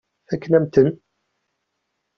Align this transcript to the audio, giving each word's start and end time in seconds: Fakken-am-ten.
Fakken-am-ten. 0.29 0.87